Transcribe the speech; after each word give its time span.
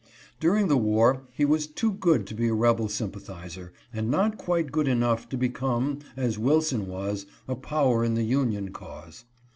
During 0.39 0.67
the 0.67 0.77
war 0.79 1.27
he 1.31 1.45
was 1.45 1.67
too 1.67 1.91
good 1.91 2.25
to 2.25 2.33
be 2.33 2.47
a 2.47 2.55
rebel 2.55 2.87
sympa 2.87 3.21
thizer, 3.23 3.69
and 3.93 4.09
not 4.09 4.35
quite 4.39 4.71
good 4.71 4.87
enough 4.87 5.29
to 5.29 5.37
become 5.37 5.99
as 6.17 6.39
Wilson 6.39 6.87
was— 6.87 7.27
a 7.47 7.53
power 7.53 8.03
in 8.03 8.15
the 8.15 8.23
union 8.23 8.71
cause. 8.73 9.25